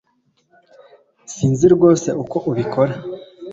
[1.33, 2.93] Sinzi rwose uko ubikora